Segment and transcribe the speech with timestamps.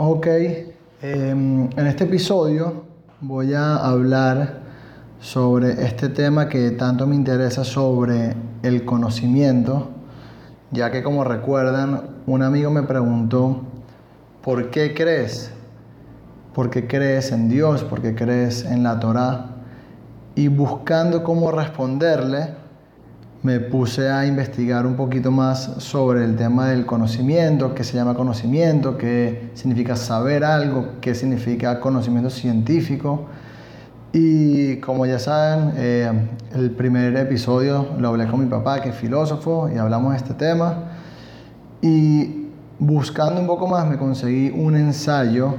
[0.00, 0.28] Ok,
[1.02, 2.84] em, en este episodio
[3.20, 4.60] voy a hablar
[5.18, 9.88] sobre este tema que tanto me interesa sobre el conocimiento,
[10.70, 13.62] ya que como recuerdan, un amigo me preguntó,
[14.40, 15.50] ¿por qué crees?
[16.54, 17.82] ¿Por qué crees en Dios?
[17.82, 19.46] ¿Por qué crees en la Torá?
[20.36, 22.50] Y buscando cómo responderle,
[23.42, 28.14] me puse a investigar un poquito más sobre el tema del conocimiento, qué se llama
[28.14, 33.26] conocimiento, qué significa saber algo, qué significa conocimiento científico.
[34.12, 36.10] Y como ya saben, eh,
[36.54, 40.34] el primer episodio lo hablé con mi papá, que es filósofo, y hablamos de este
[40.34, 40.84] tema.
[41.80, 42.48] Y
[42.80, 45.54] buscando un poco más me conseguí un ensayo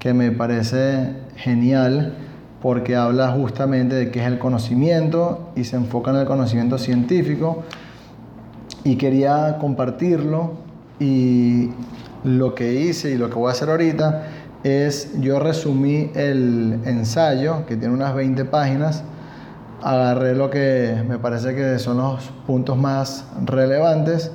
[0.00, 2.14] que me parece genial
[2.62, 7.62] porque habla justamente de qué es el conocimiento y se enfoca en el conocimiento científico.
[8.84, 10.52] Y quería compartirlo
[10.98, 11.70] y
[12.24, 14.26] lo que hice y lo que voy a hacer ahorita
[14.62, 19.04] es yo resumí el ensayo que tiene unas 20 páginas.
[19.82, 24.30] Agarré lo que me parece que son los puntos más relevantes.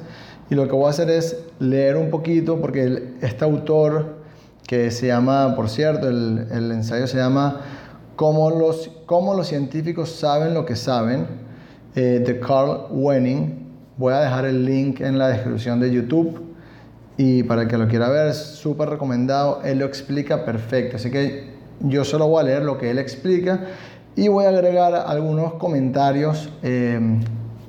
[0.49, 4.17] Y lo que voy a hacer es leer un poquito porque este autor
[4.67, 7.61] que se llama por cierto el, el ensayo se llama
[8.15, 11.27] cómo los, cómo los científicos saben lo que saben,
[11.95, 13.65] eh, de Carl Wenning.
[13.97, 16.41] Voy a dejar el link en la descripción de YouTube
[17.17, 19.61] y para el que lo quiera ver, súper recomendado.
[19.63, 23.67] Él lo explica perfecto, así que yo solo voy a leer lo que él explica
[24.15, 26.99] y voy a agregar algunos comentarios eh,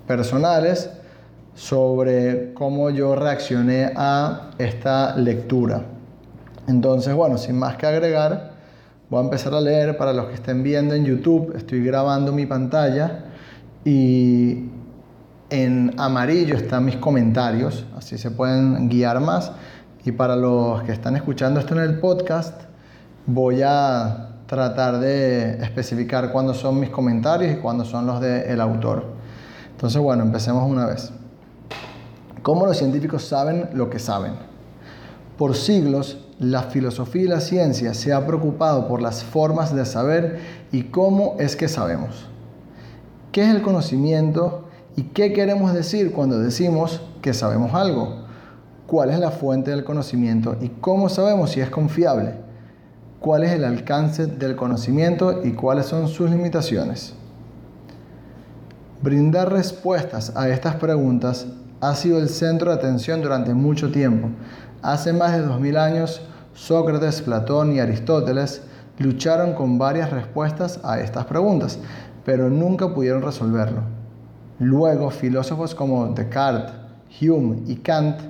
[0.06, 0.90] personales
[1.54, 5.82] sobre cómo yo reaccioné a esta lectura.
[6.68, 8.55] Entonces, bueno, sin más que agregar,
[9.08, 11.54] Voy a empezar a leer para los que estén viendo en YouTube.
[11.54, 13.26] Estoy grabando mi pantalla
[13.84, 14.64] y
[15.48, 19.52] en amarillo están mis comentarios, así se pueden guiar más.
[20.04, 22.62] Y para los que están escuchando esto en el podcast,
[23.26, 29.04] voy a tratar de especificar cuándo son mis comentarios y cuándo son los del autor.
[29.70, 31.12] Entonces, bueno, empecemos una vez.
[32.42, 34.32] ¿Cómo los científicos saben lo que saben?
[35.38, 40.40] Por siglos, la filosofía y la ciencia se ha preocupado por las formas de saber
[40.70, 42.26] y cómo es que sabemos.
[43.32, 44.64] ¿Qué es el conocimiento
[44.96, 48.26] y qué queremos decir cuando decimos que sabemos algo?
[48.86, 52.34] ¿Cuál es la fuente del conocimiento y cómo sabemos si es confiable?
[53.18, 57.14] ¿Cuál es el alcance del conocimiento y cuáles son sus limitaciones?
[59.02, 61.46] Brindar respuestas a estas preguntas
[61.80, 64.30] ha sido el centro de atención durante mucho tiempo
[64.86, 66.20] Hace más de 2000 años,
[66.54, 68.62] Sócrates, Platón y Aristóteles
[68.98, 71.80] lucharon con varias respuestas a estas preguntas,
[72.24, 73.82] pero nunca pudieron resolverlo.
[74.60, 76.72] Luego, filósofos como Descartes,
[77.20, 78.20] Hume y Kant,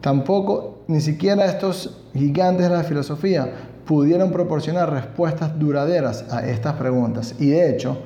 [0.00, 3.48] tampoco, ni siquiera estos gigantes de la filosofía,
[3.86, 7.36] pudieron proporcionar respuestas duraderas a estas preguntas.
[7.38, 7.98] Y de hecho,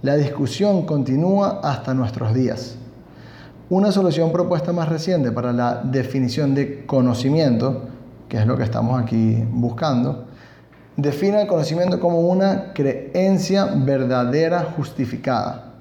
[0.00, 2.78] la discusión continúa hasta nuestros días.
[3.70, 7.82] Una solución propuesta más reciente para la definición de conocimiento,
[8.26, 10.24] que es lo que estamos aquí buscando,
[10.96, 15.74] define el conocimiento como una creencia verdadera justificada.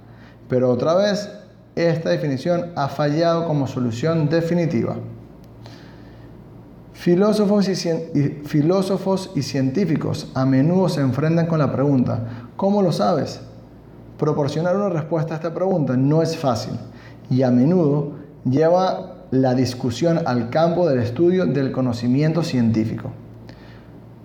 [0.49, 1.31] Pero otra vez,
[1.77, 4.97] esta definición ha fallado como solución definitiva.
[6.91, 7.75] Filósofos y,
[8.43, 13.39] filósofos y científicos a menudo se enfrentan con la pregunta, ¿cómo lo sabes?
[14.17, 16.73] Proporcionar una respuesta a esta pregunta no es fácil
[17.29, 23.11] y a menudo lleva la discusión al campo del estudio del conocimiento científico.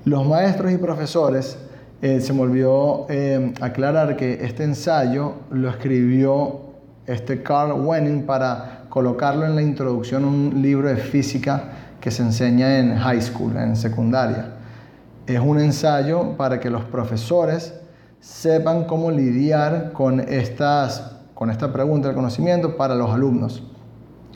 [0.04, 1.58] Los maestros y profesores,
[2.00, 6.60] eh, se me olvidó eh, aclarar que este ensayo lo escribió
[7.06, 11.64] este Carl Wenning para colocarlo en la introducción a un libro de física
[12.00, 14.54] que se enseña en high school, en secundaria.
[15.26, 17.74] Es un ensayo para que los profesores
[18.20, 23.64] sepan cómo lidiar con estas con esta pregunta del conocimiento para los alumnos.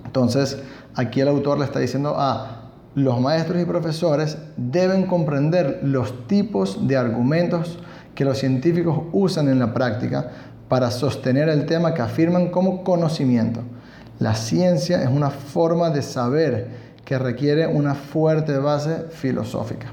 [0.04, 0.58] Entonces,
[0.96, 6.88] aquí el autor le está diciendo a los maestros y profesores deben comprender los tipos
[6.88, 7.78] de argumentos
[8.16, 10.32] que los científicos usan en la práctica
[10.68, 13.60] para sostener el tema que afirman como conocimiento.
[14.18, 16.70] La ciencia es una forma de saber
[17.04, 19.92] que requiere una fuerte base filosófica.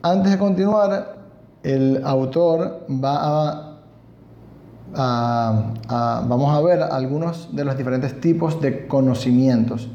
[0.00, 1.18] Antes de continuar,
[1.62, 3.73] el autor va a
[4.94, 9.88] vamos a ver algunos de los diferentes tipos de conocimientos.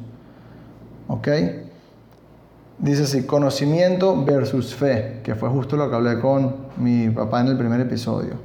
[1.07, 1.28] ¿Ok?
[2.78, 7.48] Dice así, conocimiento versus fe, que fue justo lo que hablé con mi papá en
[7.48, 8.36] el primer episodio.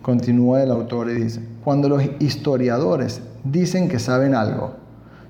[0.00, 4.72] Continúa el autor y dice, cuando los historiadores dicen que saben algo,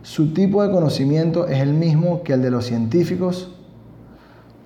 [0.02, 3.52] Su tipo de conocimiento es el mismo que el de los científicos.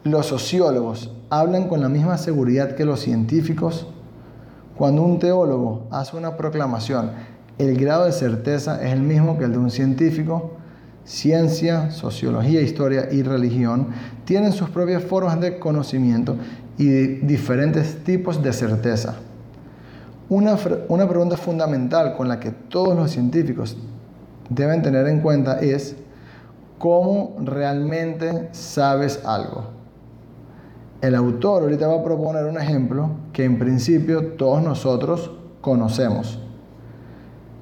[0.02, 3.86] Los sociólogos hablan con la misma seguridad que los científicos.
[4.76, 7.10] Cuando un teólogo hace una proclamación,
[7.56, 10.52] el grado de certeza es el mismo que el de un científico.
[11.04, 13.88] Ciencia, sociología, historia y religión
[14.24, 16.36] tienen sus propias formas de conocimiento
[16.76, 19.14] y diferentes tipos de certeza.
[20.28, 20.58] Una,
[20.88, 23.76] una pregunta fundamental con la que todos los científicos
[24.50, 25.96] deben tener en cuenta es
[26.78, 29.76] cómo realmente sabes algo.
[31.00, 35.30] El autor ahorita va a proponer un ejemplo que en principio todos nosotros
[35.60, 36.38] conocemos.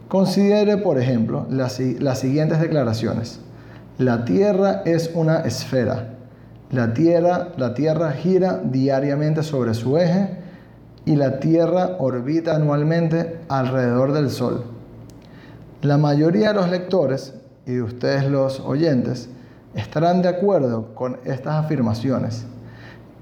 [0.06, 3.40] Considere, por ejemplo, las, las siguientes declaraciones.
[3.98, 6.14] La Tierra es una esfera.
[6.70, 10.36] La tierra, la tierra gira diariamente sobre su eje
[11.06, 14.62] y la Tierra orbita anualmente alrededor del Sol.
[15.82, 17.34] La mayoría de los lectores
[17.66, 19.28] y de ustedes los oyentes
[19.74, 22.46] estarán de acuerdo con estas afirmaciones,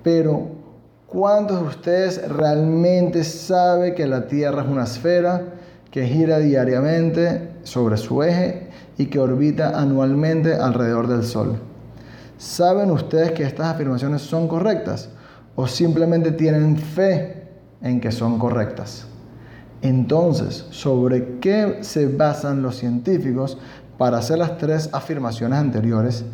[0.03, 0.62] pero
[1.13, 5.43] ¿cuántos de ustedes realmente saben que la Tierra es una esfera
[5.91, 11.59] que gira diariamente sobre su eje y que orbita anualmente alrededor del Sol?
[12.39, 15.11] ¿Saben ustedes que estas afirmaciones son correctas
[15.55, 17.43] o simplemente tienen fe
[17.83, 19.07] en que son correctas.
[19.83, 23.59] Entonces, ¿sobre qué se basan los científicos
[23.99, 26.25] para hacer las tres afirmaciones anteriores?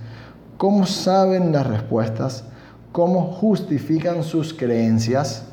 [0.58, 2.44] ¿Cómo saben las respuestas?
[2.92, 5.44] ¿Cómo justifican sus creencias?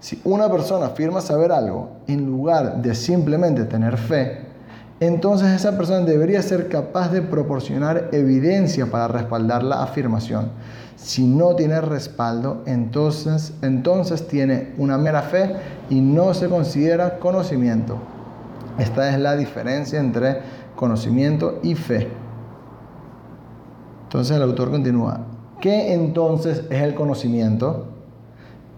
[0.00, 4.46] Si una persona afirma saber algo en lugar de simplemente tener fe,
[5.00, 10.50] entonces esa persona debería ser capaz de proporcionar evidencia para respaldar la afirmación.
[10.96, 15.54] Si no tiene respaldo, entonces, entonces tiene una mera fe
[15.90, 17.98] y no se considera conocimiento.
[18.78, 20.38] Esta es la diferencia entre
[20.74, 22.08] conocimiento y fe.
[24.04, 25.20] Entonces el autor continúa.
[25.60, 27.88] ¿Qué entonces es el conocimiento?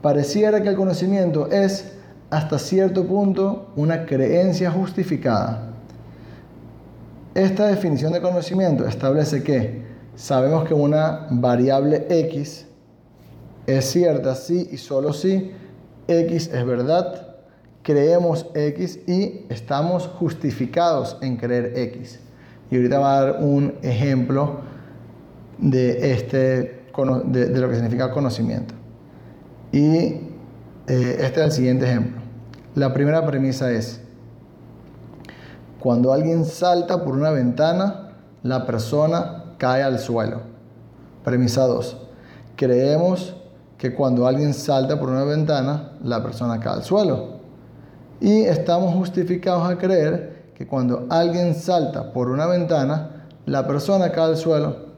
[0.00, 1.92] Pareciera que el conocimiento es
[2.30, 5.74] hasta cierto punto una creencia justificada.
[7.34, 9.82] Esta definición de conocimiento establece que
[10.14, 12.66] sabemos que una variable x
[13.66, 15.52] es cierta si y solo si
[16.08, 17.36] x es verdad,
[17.82, 22.20] creemos x y estamos justificados en creer x.
[22.70, 24.69] Y ahorita va a dar un ejemplo
[25.60, 26.82] de, este,
[27.26, 28.74] de, lo que significa conocimiento.
[29.72, 30.26] Y eh,
[30.86, 32.20] este es el siguiente ejemplo.
[32.74, 34.00] La primera premisa es,
[35.78, 38.12] cuando alguien salta por una ventana,
[38.42, 40.42] la persona cae al suelo.
[41.24, 41.96] Premisa 2.
[42.56, 43.36] Creemos
[43.76, 47.40] que cuando alguien salta por una ventana, la persona cae al suelo.
[48.20, 54.24] Y estamos justificados a creer que cuando alguien salta por una ventana, la persona cae
[54.24, 54.89] al suelo.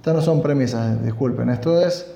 [0.00, 1.50] Estas no son premisas, disculpen.
[1.50, 2.06] Esto es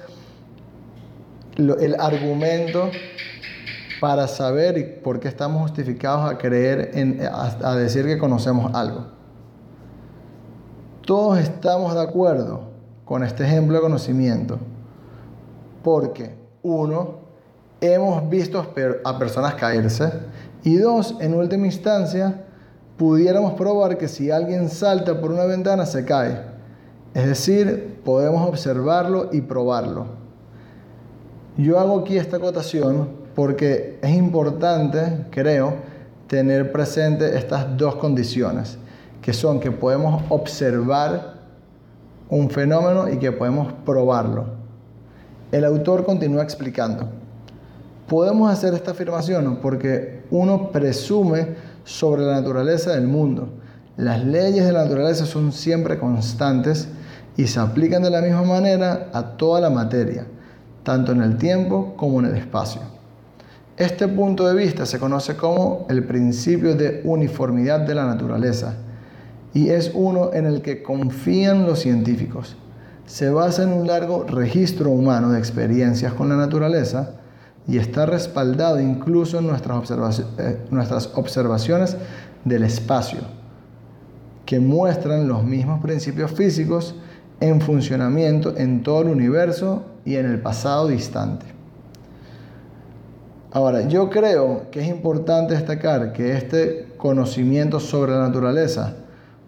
[1.59, 2.91] el argumento
[4.01, 9.05] para saber por qué estamos justificados a creer, en, a decir que conocemos algo.
[11.05, 12.71] Todos estamos de acuerdo
[13.05, 14.59] con este ejemplo de conocimiento,
[15.83, 17.17] porque uno,
[17.83, 18.67] hemos visto
[19.05, 20.11] a personas caerse,
[20.63, 22.47] y dos, en última instancia,
[22.97, 26.54] pudiéramos probar que si alguien salta por una ventana se cae.
[27.15, 30.07] Es decir, podemos observarlo y probarlo.
[31.57, 35.75] Yo hago aquí esta acotación porque es importante, creo,
[36.27, 38.79] tener presente estas dos condiciones
[39.23, 41.35] que son que podemos observar
[42.29, 44.47] un fenómeno y que podemos probarlo.
[45.53, 47.09] El autor continúa explicando.
[48.09, 51.55] Podemos hacer esta afirmación porque uno presume
[51.85, 53.49] sobre la naturaleza del mundo.
[53.97, 56.89] Las leyes de la naturaleza son siempre constantes
[57.37, 60.27] y se aplican de la misma manera a toda la materia,
[60.83, 62.81] tanto en el tiempo como en el espacio.
[63.77, 68.77] Este punto de vista se conoce como el principio de uniformidad de la naturaleza
[69.53, 72.57] y es uno en el que confían los científicos.
[73.07, 77.17] Se basa en un largo registro humano de experiencias con la naturaleza
[77.67, 81.97] y está respaldado incluso en nuestras, eh, nuestras observaciones
[82.45, 83.21] del espacio,
[84.47, 86.95] que muestran los mismos principios físicos
[87.49, 91.47] en funcionamiento en todo el universo y en el pasado distante.
[93.53, 98.97] Ahora, yo creo que es importante destacar que este conocimiento sobre la naturaleza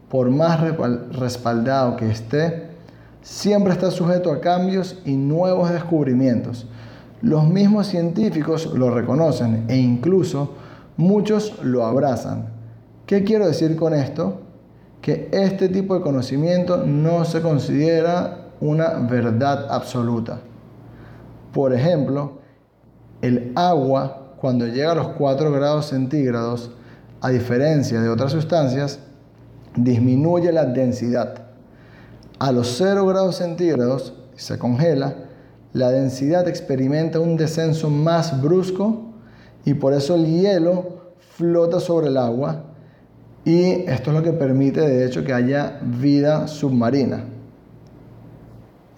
[0.08, 0.60] por más
[1.12, 2.68] respaldado que esté,
[3.22, 6.66] siempre está sujeto a cambios y nuevos descubrimientos.
[7.22, 10.54] Los mismos científicos lo reconocen e incluso
[10.96, 12.46] muchos lo abrazan.
[13.06, 14.40] ¿Qué quiero decir con esto?
[15.06, 20.40] Que este tipo de conocimiento no se considera una verdad absoluta.
[21.52, 22.38] Por ejemplo,
[23.22, 26.72] el agua cuando llega a los 4 grados centígrados,
[27.20, 28.98] a diferencia de otras sustancias,
[29.76, 31.34] disminuye la densidad.
[32.40, 35.14] A los 0 grados centígrados se congela,
[35.72, 39.12] la densidad experimenta un descenso más brusco
[39.64, 42.72] y por eso el hielo flota sobre el agua
[43.46, 47.26] y esto es lo que permite de hecho que haya vida submarina.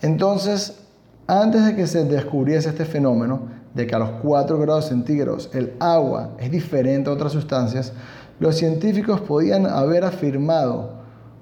[0.01, 0.81] Entonces,
[1.27, 3.43] antes de que se descubriese este fenómeno
[3.75, 7.93] de que a los 4 grados centígrados el agua es diferente a otras sustancias,
[8.41, 10.93] los científicos podían haber afirmado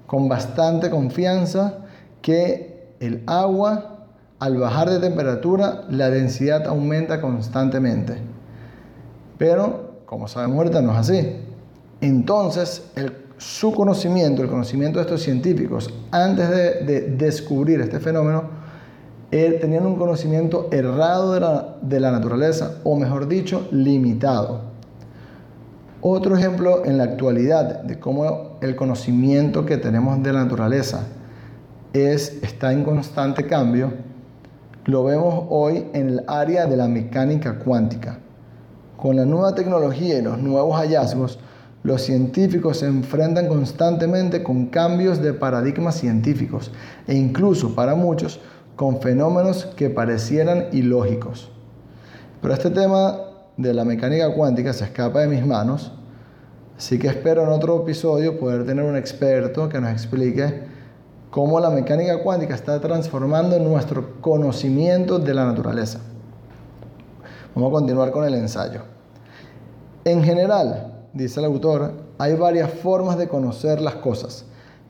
[0.05, 1.85] con bastante confianza
[2.21, 4.05] que el agua,
[4.39, 8.17] al bajar de temperatura, la densidad aumenta constantemente.
[9.37, 11.46] Pero, como sabemos ahorita, no es así.
[12.01, 12.83] Entonces,
[13.37, 18.43] su conocimiento, el conocimiento de estos científicos, antes de, descubrir este fenómeno,
[19.29, 24.61] tenían un conocimiento errado de la, de la naturaleza, o mejor dicho, limitado.
[26.01, 31.07] Otro ejemplo en la actualidad de cómo el conocimiento que tenemos de la naturaleza
[31.93, 33.91] es, está en constante cambio,
[34.85, 38.19] lo vemos hoy en el área de la mecánica cuántica.
[38.95, 41.39] Con la nueva tecnología y los nuevos hallazgos,
[41.87, 46.69] los científicos se enfrentan constantemente con cambios de paradigmas científicos
[47.07, 48.41] e incluso para muchos
[48.75, 51.49] con fenómenos que parecieran ilógicos.
[52.41, 53.21] Pero este tema
[53.55, 55.93] de la mecánica cuántica se escapa de mis manos,
[56.77, 60.63] así que espero en otro episodio poder tener un experto que nos explique
[61.31, 65.99] cómo la mecánica cuántica está transformando nuestro conocimiento de la naturaleza.
[67.55, 68.81] Vamos a continuar con el ensayo.
[70.03, 70.86] En general,
[71.17, 74.45] dice el autor, hay varias formas de conocer las cosas,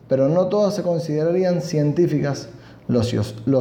[0.08, 2.50] pero no todas se considerarían científicas.
[2.88, 3.10] Los,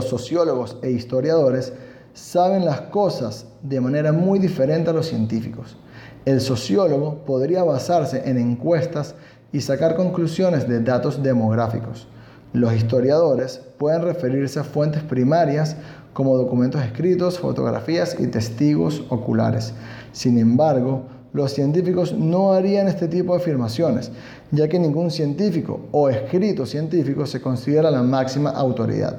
[0.04, 1.72] sociólogos e historiadores
[2.14, 5.76] saben las cosas de manera muy diferente a los científicos.
[6.24, 9.14] El sociólogo podría basarse en encuestas
[9.52, 12.08] y sacar conclusiones de datos demográficos.
[12.52, 15.76] Los historiadores pueden referirse a fuentes primarias
[16.12, 19.74] como documentos escritos, fotografías y testigos oculares.
[20.12, 21.02] Sin embargo,
[21.36, 24.10] los científicos no harían este tipo de afirmaciones,
[24.50, 29.18] ya que ningún científico o escrito científico se considera la máxima autoridad.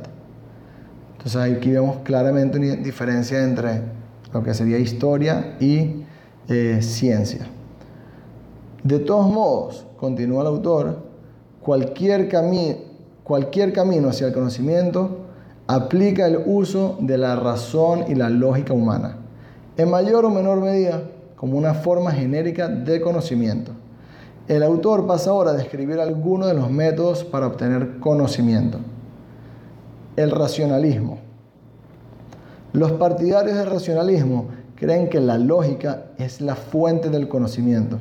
[1.12, 3.82] Entonces aquí vemos claramente una diferencia entre
[4.34, 6.06] lo que sería historia y
[6.48, 7.48] eh, ciencia.
[8.84, 11.04] De todos modos, continúa el autor,
[11.62, 12.30] cualquier,
[13.24, 15.20] cualquier camino hacia el conocimiento
[15.68, 19.18] aplica el uso de la razón y la lógica humana,
[19.76, 21.04] en mayor o menor medida
[21.38, 23.72] como una forma genérica de conocimiento.
[24.48, 28.80] El autor pasa ahora a describir algunos de los métodos para obtener conocimiento.
[30.16, 31.20] El racionalismo.
[32.74, 38.00] Los partidarios del racionalismo creen que la lógica es la fuente del conocimiento.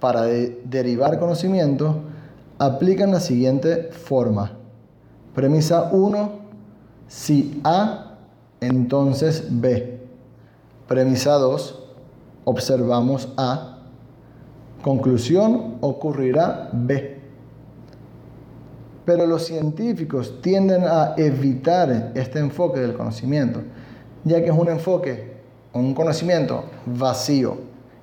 [0.00, 2.00] Para derivar conocimiento,
[2.58, 4.52] aplican la siguiente forma.
[5.34, 6.30] Premisa 1,
[7.08, 8.16] si A,
[8.60, 10.00] entonces B.
[10.88, 11.85] Premisa 2,
[12.46, 13.78] observamos A.
[14.82, 17.18] Conclusión, ocurrirá B.
[19.04, 23.60] Pero los científicos tienden a evitar este enfoque del conocimiento,
[24.24, 25.36] ya que es un enfoque,
[25.72, 27.58] un conocimiento vacío.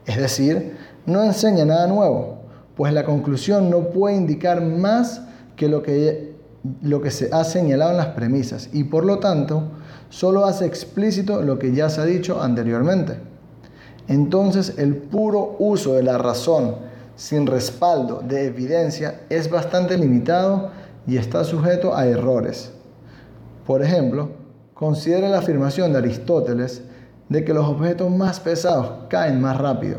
[0.05, 2.39] Es decir, no enseña nada nuevo,
[2.75, 5.21] pues la conclusión no puede indicar más
[5.55, 6.33] que lo que
[6.81, 9.63] lo que se ha señalado en las premisas y por lo tanto
[10.09, 13.32] solo hace explícito lo que ya se ha dicho anteriormente.
[14.07, 16.75] Entonces el puro uso de la razón
[17.15, 20.71] sin respaldo de evidencia es bastante limitado
[21.07, 22.71] y está sujeto a errores.
[23.65, 24.29] Por ejemplo,
[24.73, 26.83] considera la afirmación de Aristóteles
[27.29, 29.97] de que los objetos más pesados caen más rápido.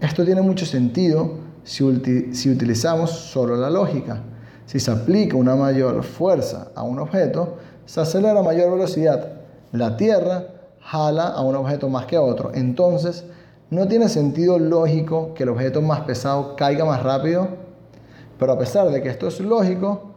[0.00, 4.22] Esto tiene mucho sentido si, si utilizamos solo la lógica
[4.70, 7.56] si se aplica una mayor fuerza a un objeto,
[7.86, 9.40] se acelera a mayor velocidad.
[9.72, 10.46] La Tierra
[10.80, 12.50] jala a un objeto más que a otro.
[12.54, 13.24] Entonces,
[13.70, 17.48] no tiene sentido lógico que el objeto más pesado caiga más rápido,
[18.38, 20.10] pero a pesar de que esto es lógico,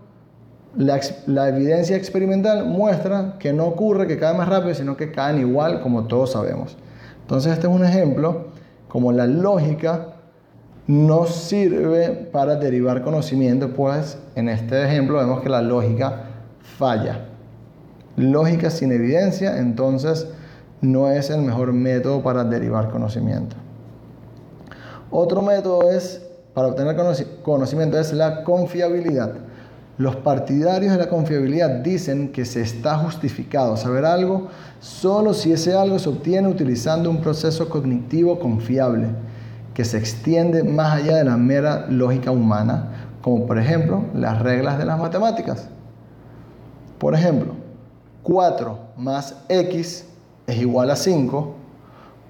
[0.75, 5.81] la, evidencia experimental muestra que no ocurre que cae más rápido, sino que caen igual
[5.81, 6.77] como todos sabemos.
[7.21, 8.47] Entonces este es un ejemplo
[8.87, 10.15] como la lógica
[10.87, 16.23] no sirve para derivar conocimiento, pues en este ejemplo vemos que la lógica
[16.59, 17.25] falla.
[18.15, 20.27] Lógica sin evidencia, entonces
[20.83, 23.55] no es el mejor método para derivar conocimiento.
[25.09, 26.21] Otro método es
[26.53, 26.95] para obtener
[27.41, 29.33] conocimiento es la confiabilidad.
[29.97, 34.47] Los partidarios de la confiabilidad dicen que se está justificado saber algo
[34.79, 39.07] solo si ese algo se obtiene utilizando un proceso cognitivo confiable
[39.73, 44.77] que se extiende más allá de la mera lógica humana, como por ejemplo las reglas
[44.77, 45.69] de las matemáticas.
[46.99, 47.53] Por ejemplo,
[48.23, 50.05] 4 más x
[50.53, 51.53] es igual a 5,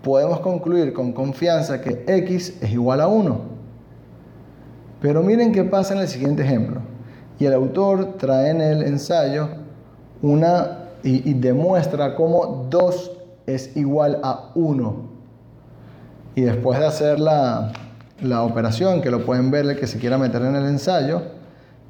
[0.02, 3.54] podemos concluir con confianza que x es igual a 1.
[5.02, 6.82] Pero miren qué pasa en el siguiente ejemplo
[7.40, 9.50] y el autor trae en el ensayo
[10.22, 13.12] una y, demuestra cómo 2
[13.46, 14.96] es igual a 1.
[16.36, 17.74] Y después de hacer la,
[18.22, 21.22] la operación, que lo pueden ver el que se quiera meter en el ensayo,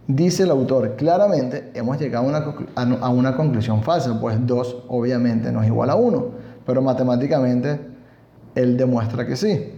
[0.07, 5.51] dice el autor, claramente hemos llegado a una, a una conclusión falsa, pues 2 obviamente
[5.51, 6.25] no es igual a 1,
[6.65, 7.79] pero matemáticamente
[8.55, 9.71] él demuestra que sí.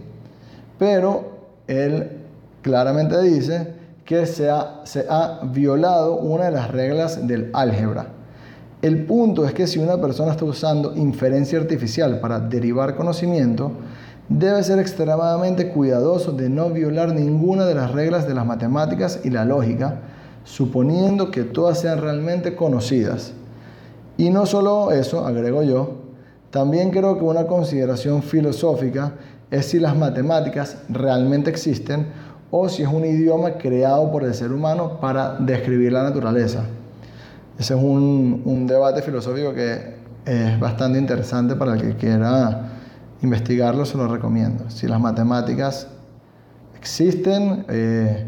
[0.78, 2.18] Pero él
[2.62, 8.08] claramente dice que se ha, se ha violado una de las reglas del álgebra.
[8.82, 13.72] El punto es que si una persona está usando inferencia artificial para derivar conocimiento,
[14.28, 19.30] debe ser extremadamente cuidadoso de no violar ninguna de las reglas de las matemáticas y
[19.30, 20.00] la lógica,
[20.46, 23.32] suponiendo que todas sean realmente conocidas.
[24.16, 25.90] Y no solo eso, agrego yo,
[26.50, 29.12] también creo que una consideración filosófica
[29.50, 32.06] es si las matemáticas realmente existen
[32.50, 36.62] o si es un idioma creado por el ser humano para describir la naturaleza.
[37.58, 42.70] Ese es un, debate filosófico que es bastante interesante para el que quiera
[43.20, 44.70] investigarlo, se lo recomiendo.
[44.70, 45.88] Si las matemáticas
[46.78, 48.26] existen eh,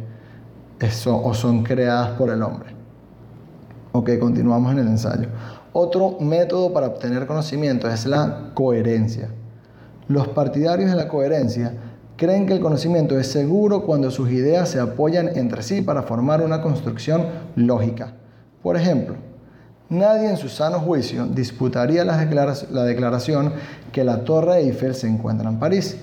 [1.07, 2.71] o son creadas por el hombre.
[3.93, 5.29] Ok, continuamos en el ensayo.
[5.73, 9.31] Otro método para obtener conocimiento es la coherencia.
[10.09, 11.75] Los partidarios de la coherencia
[12.17, 16.43] creen que el conocimiento es seguro cuando sus ideas se apoyan entre sí para formar
[16.43, 18.15] una construcción lógica.
[18.63, 19.17] Por ejemplo,
[19.89, 23.53] nadie en su sano juicio disputaría la, declaración
[23.93, 25.97] que la Torre Eiffel se encuentra en París,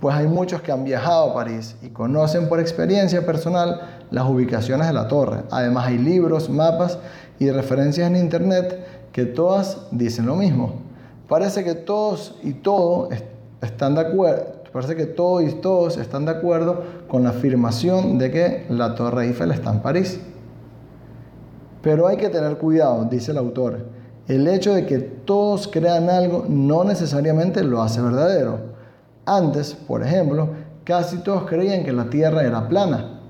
[0.00, 3.80] pues hay muchos que han viajado a París y conocen por experiencia personal
[4.10, 5.42] las ubicaciones de la torre.
[5.50, 6.98] Además hay libros, mapas
[7.38, 10.74] y referencias en Internet que todas dicen lo mismo.
[11.28, 13.08] Parece que todos y todo
[13.60, 18.30] están de acuerdo, Parece que todos y todos están de acuerdo con la afirmación de
[18.30, 20.20] que la Torre Eiffel está en París.
[21.80, 23.86] Pero hay que tener cuidado, dice el autor.
[24.28, 28.75] El hecho de que todos crean algo no necesariamente lo hace verdadero.
[29.26, 30.50] Antes, por ejemplo,
[30.84, 33.20] casi todos creían que la Tierra era plana.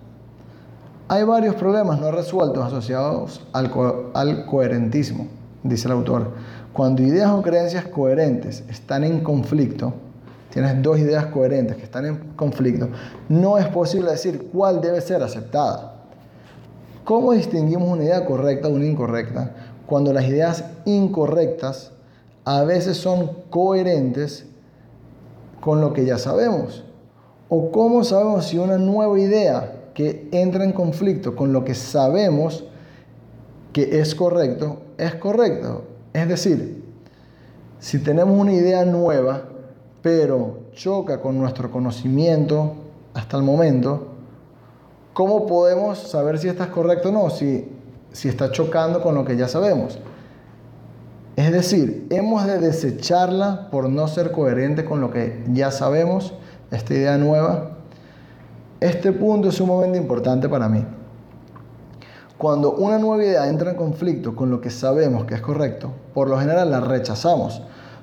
[1.09, 5.28] Hay varios problemas no resueltos asociados al, coherentismo,
[5.62, 6.32] dice el autor.
[6.74, 9.94] Cuando ideas o creencias coherentes están en conflicto,
[10.50, 12.90] tienes dos ideas coherentes que están en conflicto,
[13.30, 15.94] no es posible decir cuál debe ser aceptada.
[17.04, 19.52] ¿Cómo distinguimos una idea correcta de una incorrecta?
[19.87, 21.92] Cuando las ideas incorrectas
[22.44, 24.44] a veces son coherentes
[25.66, 26.85] con lo que ya sabemos.
[27.48, 32.62] ¿O cómo sabemos si una nueva idea que entra en conflicto con lo que sabemos
[33.72, 35.83] que es correcto, es correcto?
[36.12, 36.85] Es decir,
[37.81, 39.42] si tenemos una idea nueva,
[40.02, 42.74] pero choca con nuestro conocimiento
[43.12, 44.07] hasta el momento,
[45.14, 47.29] ¿cómo podemos saber si está correcto o no?
[47.29, 47.68] Si,
[48.12, 49.98] si está chocando con lo que ya sabemos.
[51.37, 56.35] Es decir, hemos de desecharla por no ser coherente con lo que ya sabemos,
[56.70, 57.77] esta idea nueva.
[58.81, 60.85] Este punto es sumamente importante para mí.
[62.38, 66.29] Cuando una nueva idea entra en conflicto con lo que sabemos que es correcto, por
[66.29, 67.62] lo general la rechazamos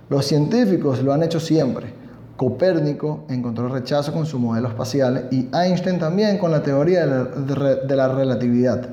[0.10, 1.93] los científicos lo han hecho siempre.
[2.36, 8.08] Copérnico encontró rechazo con su modelo espacial y Einstein también con la teoría de la,
[8.10, 8.89] relatividad.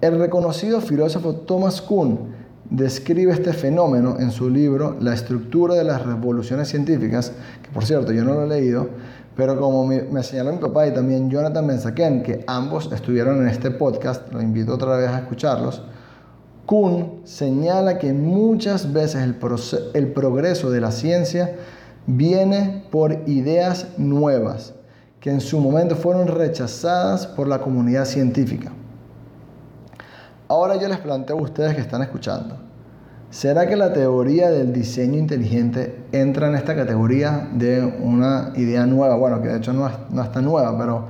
[0.00, 2.34] El reconocido filósofo Thomas Kuhn
[2.70, 8.12] describe este fenómeno en su libro La estructura de las revoluciones científicas, que por cierto
[8.12, 8.88] yo no lo he leído,
[9.36, 13.70] pero como me, señaló mi papá y también Jonathan Benzaken, que ambos estuvieron en este
[13.70, 15.82] podcast, lo invito otra vez a escucharlos,
[16.66, 19.36] Kuhn señala que muchas veces el,
[19.94, 21.56] el progreso de la ciencia
[22.06, 24.74] viene por ideas nuevas
[25.20, 28.72] que en su momento fueron rechazadas por la comunidad científica.
[30.50, 32.56] Ahora yo les planteo a ustedes que están escuchando,
[33.30, 39.14] ¿será que la teoría del diseño inteligente entra en esta categoría de una idea nueva?
[39.14, 41.06] Bueno, que de hecho no no está nueva, pero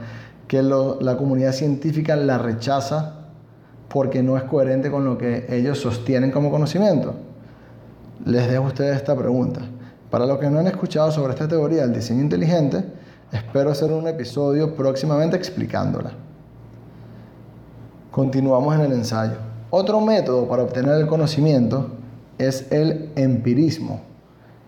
[0.46, 3.14] que la comunidad científica la rechaza
[3.88, 7.14] porque no es coherente con lo que ellos sostienen como conocimiento?
[8.26, 9.62] Les dejo a ustedes esta pregunta.
[10.10, 12.84] Para los que no han escuchado sobre esta teoría del diseño inteligente,
[13.32, 16.10] Espero hacer un episodio próximamente explicándola.
[18.10, 19.34] Continuamos en el ensayo.
[19.70, 21.90] Otro método para obtener el conocimiento
[22.38, 24.00] es el empirismo.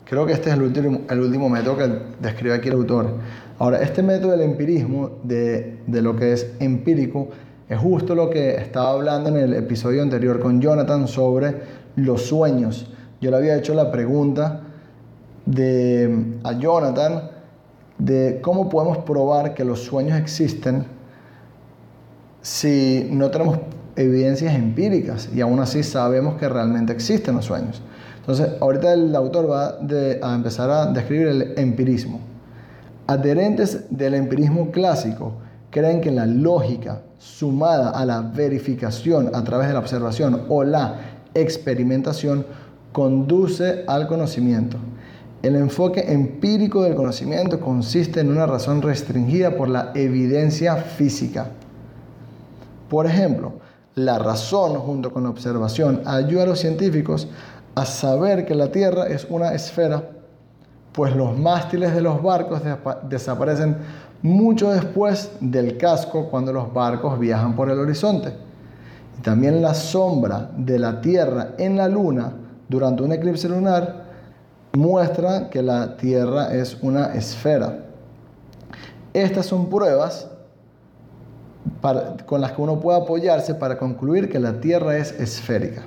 [0.04, 3.14] Creo que este es el último, el último método que describe aquí el autor.
[3.58, 7.30] Ahora, este método del empirismo, de, de lo que es empírico,
[7.68, 11.62] es justo lo que estaba hablando en el episodio anterior con Jonathan sobre
[11.96, 12.92] los sueños.
[13.20, 14.60] Yo le había hecho la pregunta
[15.46, 17.30] de, a Jonathan
[17.98, 20.84] de cómo podemos probar que los sueños existen
[22.42, 23.58] si no tenemos
[23.96, 27.80] evidencias empíricas y aún así sabemos que realmente existen los sueños.
[28.18, 29.78] Entonces, ahorita el autor va
[30.22, 32.20] a empezar a describir el empirismo.
[33.06, 35.34] Adherentes del empirismo clásico
[35.70, 40.96] creen que la lógica sumada a la verificación a través de la observación o la
[41.34, 42.46] experimentación
[42.92, 44.76] conduce al conocimiento.
[45.42, 51.48] El enfoque empírico del conocimiento consiste en una razón restringida por la evidencia física.
[52.92, 53.54] Por ejemplo,
[53.94, 57.26] la razón junto con la observación ayuda a los científicos
[57.74, 60.10] a saber que la Tierra es una esfera,
[60.92, 62.60] pues los mástiles de los barcos
[63.08, 63.78] desaparecen
[64.20, 68.34] mucho después del casco cuando los barcos viajan por el horizonte.
[69.18, 72.34] Y también la sombra de la Tierra en la Luna
[72.68, 74.04] durante un eclipse lunar
[74.74, 77.86] muestra que la Tierra es una esfera.
[79.14, 80.28] Estas son pruebas
[82.26, 85.82] con las que uno puede apoyarse para concluir que la Tierra es esférica.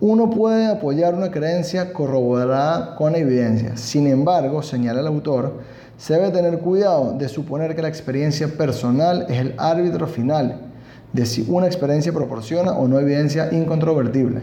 [0.00, 3.76] Uno puede apoyar una creencia corroborada con evidencia.
[3.76, 5.60] Sin embargo, señala el autor,
[5.96, 10.72] se debe tener cuidado de suponer que la experiencia personal es el árbitro final
[11.12, 14.42] de si una experiencia proporciona o no evidencia incontrovertible.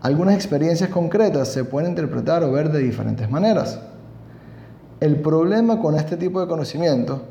[0.00, 3.80] Algunas experiencias concretas se pueden interpretar o ver de diferentes maneras.
[5.00, 7.22] El problema con este tipo de conocimiento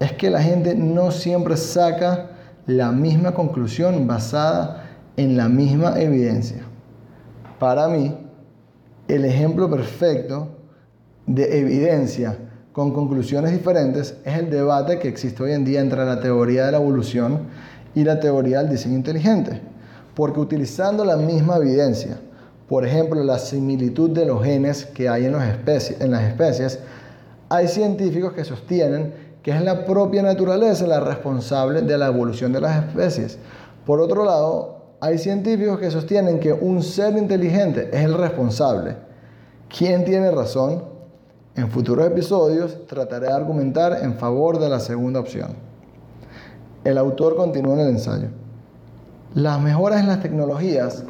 [0.00, 2.30] es que la gente no siempre saca
[2.66, 4.84] la misma conclusión basada
[5.16, 6.62] en la misma evidencia.
[7.58, 8.14] Para mí,
[9.08, 10.48] el ejemplo perfecto
[11.26, 12.36] de evidencia
[12.72, 16.72] con conclusiones diferentes es el debate que existe hoy en día entre la teoría de
[16.72, 17.48] la evolución
[17.94, 19.60] y la teoría del diseño inteligente.
[20.14, 22.18] Porque utilizando la misma evidencia,
[22.68, 26.78] por ejemplo, la similitud de los genes que hay en, las especies,
[27.48, 29.12] hay científicos que sostienen
[29.48, 33.38] que es la propia naturaleza la responsable de la evolución de las especies.
[33.86, 38.96] Por otro lado, hay científicos que sostienen que un ser inteligente es el responsable.
[39.74, 40.84] ¿Quién tiene razón?
[41.54, 45.52] En futuros episodios trataré de argumentar en favor de la segunda opción.
[46.84, 48.28] El autor continúa en el ensayo.
[49.34, 51.04] Las mejoras en las tecnologías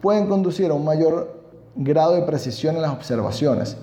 [0.00, 1.40] pueden conducir a un mayor
[1.74, 3.76] grado de precisión en las observaciones.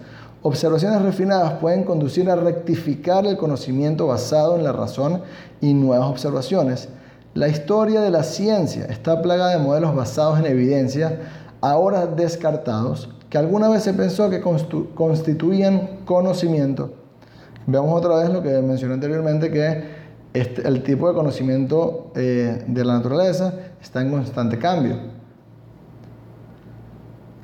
[0.47, 5.21] Observaciones refinadas pueden conducir a rectificar el conocimiento basado en la razón
[5.59, 6.87] y nuevas observaciones.
[7.33, 11.19] La historia de la ciencia está plagada de modelos basados en evidencia,
[11.59, 16.93] ahora descartados, que alguna vez se pensó que constituían conocimiento.
[17.65, 19.83] Veamos otra vez lo que mencioné anteriormente, que
[20.33, 24.95] este, el tipo de conocimiento eh, de la naturaleza está en constante cambio.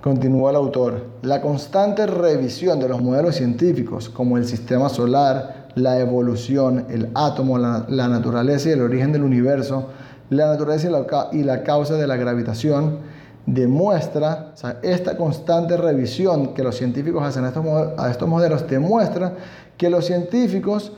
[0.03, 5.97] Continúa el autor, la constante revisión de los modelos científicos como el sistema solar, la
[5.97, 9.87] evolución, el átomo, la, naturaleza y el origen del universo,
[10.29, 10.89] la naturaleza
[11.31, 12.97] y la causa de la gravitación,
[13.45, 19.35] demuestra, esta constante revisión que los científicos hacen a estos modelos demuestra
[19.77, 20.91] que los científicos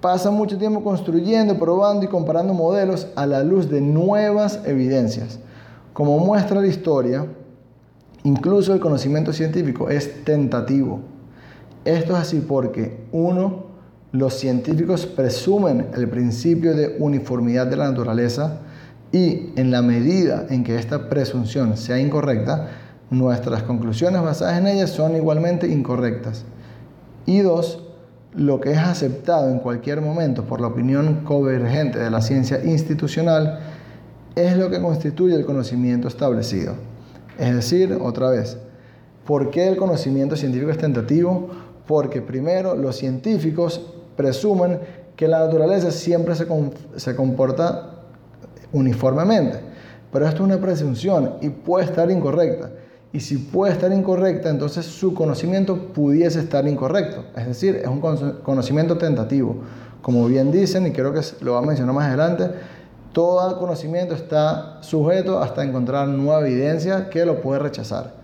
[0.00, 5.40] pasan mucho tiempo construyendo, probando y comparando modelos a la luz de nuevas evidencias.
[5.92, 7.26] Como muestra la historia,
[8.24, 11.00] incluso el conocimiento científico es tentativo.
[11.84, 13.66] Esto es así porque, uno,
[14.12, 18.60] los científicos presumen el principio de uniformidad de la naturaleza,
[19.12, 22.68] y en la medida en que esta presunción sea incorrecta,
[23.10, 26.44] nuestras conclusiones basadas en ella son igualmente incorrectas.
[27.26, 27.84] Y dos,
[28.34, 33.60] lo que es aceptado en cualquier momento por la opinión convergente de la ciencia institucional
[34.34, 36.74] es lo que constituye el conocimiento establecido.
[37.38, 38.56] Es decir, otra vez,
[39.26, 41.48] ¿por qué el conocimiento científico es tentativo?
[41.86, 43.80] Porque primero los científicos
[44.16, 44.78] presumen
[45.16, 47.90] que la naturaleza siempre se, comporta
[48.72, 49.60] uniformemente.
[50.12, 52.70] Pero esto es una presunción y puede estar incorrecta.
[53.12, 57.24] Y si puede estar incorrecta, entonces su conocimiento pudiese estar incorrecto.
[57.36, 58.00] Es decir, es un
[58.42, 59.56] conocimiento tentativo.
[60.00, 62.50] Como bien dicen, y creo que lo va a mencionar más adelante,
[63.12, 68.14] todo conocimiento está sujeto hasta encontrar nueva evidencia que lo puede rechazar.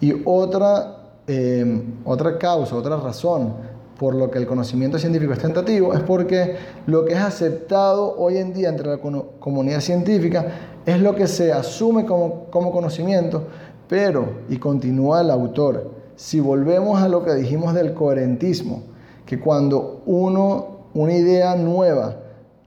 [0.00, 3.54] Y otra, eh, otra causa, otra razón
[3.98, 8.38] por lo que el conocimiento científico es tentativo es porque lo que es aceptado hoy
[8.38, 10.46] en día entre la comunidad científica
[10.86, 13.44] es lo que se asume como, como conocimiento,
[13.88, 18.84] pero, y continúa el autor, si volvemos a lo que dijimos del coherentismo,
[19.26, 22.16] que cuando uno, una idea nueva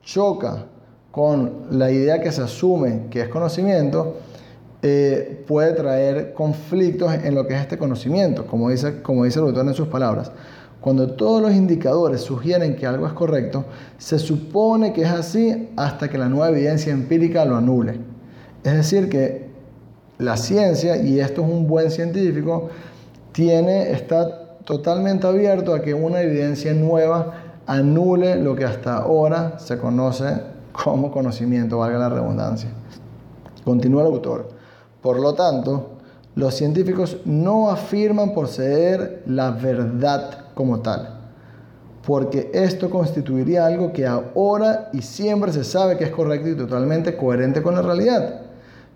[0.04, 0.66] choca
[1.14, 4.16] con la idea que se asume que es conocimiento,
[4.82, 9.46] eh, puede traer conflictos en lo que es este conocimiento, como dice, como dice el
[9.46, 10.32] autor en sus palabras.
[10.82, 13.64] Cuando todos los indicadores sugieren que algo es correcto,
[14.00, 18.00] se supone que es así hasta que la nueva evidencia empírica lo anule.
[18.64, 19.52] Es decir, que
[20.18, 22.70] la ciencia, y esto es un buen científico,
[23.34, 27.36] tiene, está totalmente abierto a que una evidencia nueva
[27.68, 32.70] anule lo que hasta ahora se conoce como conocimiento, valga la redundancia.
[33.64, 34.50] Continúa el autor.
[35.02, 35.92] Por lo tanto,
[36.36, 41.20] los científicos no afirman poseer la verdad como tal,
[42.06, 47.16] porque esto constituiría algo que ahora y siempre se sabe que es correcto y totalmente
[47.16, 48.42] coherente con la realidad.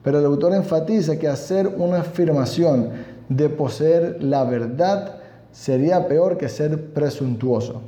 [0.04, 2.90] Pero el autor enfatiza que hacer una afirmación
[3.30, 5.18] de poseer la verdad
[5.52, 7.82] sería peor que ser presuntuoso.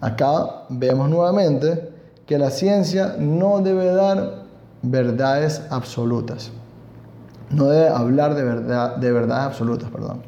[0.00, 1.97] Acá vemos nuevamente
[2.28, 4.42] que la ciencia no debe dar
[4.82, 6.50] verdades absolutas.
[7.48, 10.20] No debe hablar de, verdad, de verdades absolutas, perdón.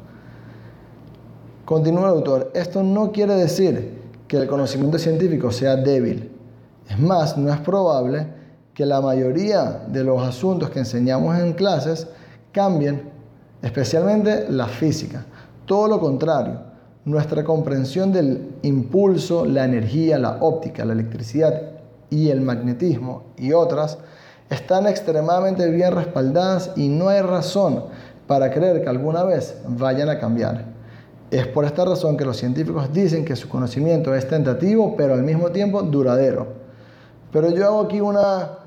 [1.63, 6.31] Continúa el autor, esto no quiere decir que el conocimiento científico sea débil.
[6.89, 8.25] Es más, no es probable
[8.73, 12.07] que la mayoría de los asuntos que enseñamos en clases
[12.51, 13.11] cambien,
[13.61, 15.23] especialmente la física.
[15.67, 16.61] Todo lo contrario,
[17.05, 21.70] nuestra comprensión del impulso, la energía, la óptica, la electricidad
[22.11, 23.97] y el magnetismo y otras
[24.51, 27.85] están extremadamente bien respaldadas y no hay razón
[28.27, 30.65] para creer que alguna vez vayan a cambiar.
[31.31, 35.23] Es por esta razón que los científicos dicen que su conocimiento es tentativo, pero al
[35.23, 36.47] mismo tiempo duradero.
[37.31, 38.59] Pero yo hago aquí una...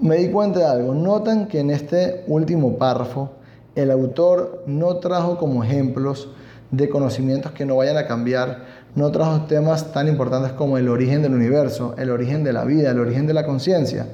[0.00, 0.94] Me di cuenta de algo.
[0.94, 3.30] Notan que en este último párrafo
[3.74, 6.28] el autor no trajo como ejemplos
[6.70, 8.64] de conocimientos que no vayan a cambiar,
[8.94, 12.90] no trajo temas tan importantes como el origen del universo, el origen de la vida,
[12.90, 14.06] el origen de la conciencia.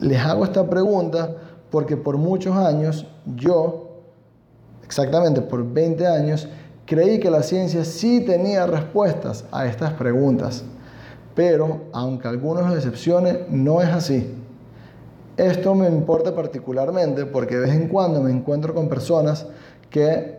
[0.00, 1.34] Les hago esta pregunta
[1.70, 3.88] porque por muchos años yo
[4.88, 6.48] exactamente por 20 años,
[6.86, 10.64] creí que la ciencia sí tenía respuestas a estas preguntas.
[11.34, 14.34] Pero, aunque algunos lo decepcione, no es así.
[15.36, 19.46] Esto me importa particularmente porque de vez en cuando me encuentro con personas
[19.90, 20.38] que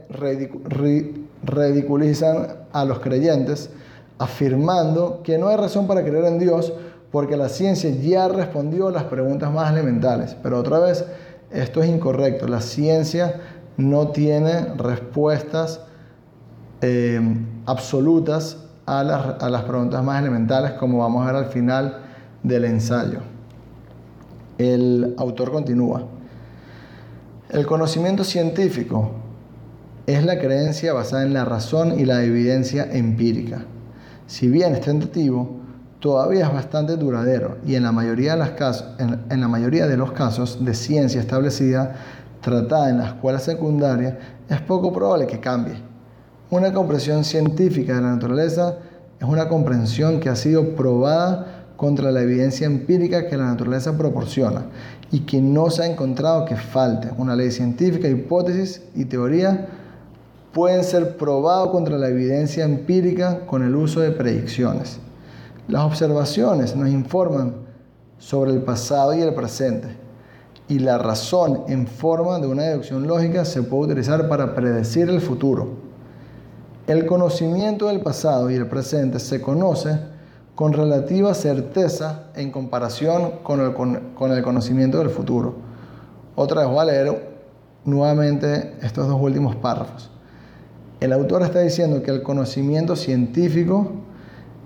[1.44, 3.70] ridiculizan a los creyentes
[4.18, 6.74] afirmando que no hay razón para creer en Dios
[7.12, 10.36] porque la ciencia ya respondió las preguntas más elementales.
[10.44, 11.06] Pero otra vez,
[11.52, 12.48] esto es incorrecto.
[12.48, 13.42] La ciencia
[13.78, 15.82] no tiene respuestas
[16.82, 17.20] eh,
[17.66, 22.02] absolutas a las, a las preguntas más elementales, como vamos a ver al final
[22.44, 23.20] del ensayo.
[24.58, 26.04] El autor continúa.
[27.50, 29.12] El conocimiento científico
[30.14, 33.66] es la creencia basada en la razón y la evidencia empírica.
[34.28, 35.60] Si bien es tentativo,
[36.00, 38.44] todavía es bastante duradero y en la mayoría de,
[39.30, 41.96] en la mayoría de los casos de ciencia establecida
[42.42, 44.18] tratada en la escuela secundaria,
[44.50, 45.76] es poco probable que cambie.
[46.50, 48.78] Una comprensión científica de la naturaleza
[49.20, 54.66] es una comprensión que ha sido probada contra la evidencia empírica que la naturaleza proporciona
[55.12, 57.10] y que no se ha encontrado que falte.
[57.18, 59.68] Una ley científica, hipótesis y teoría
[60.54, 65.00] pueden ser probados contra la evidencia empírica con el uso de predicciones.
[65.68, 67.54] Las observaciones nos informan
[68.18, 69.88] sobre el pasado y el presente
[70.70, 75.20] y la razón en forma de una deducción lógica se puede utilizar para predecir el
[75.20, 75.90] futuro.
[76.86, 80.00] El conocimiento del pasado y el presente se conoce
[80.54, 85.56] con relativa certeza en comparación con el, con, el conocimiento del futuro.
[86.36, 87.30] Otra vez voy a leer
[87.86, 90.12] nuevamente estos dos últimos párrafos.
[91.00, 93.92] El autor está diciendo que el conocimiento científico